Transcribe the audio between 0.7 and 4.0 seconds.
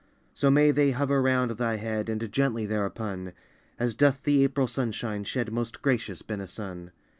they hover round thy head And gently thereupon, As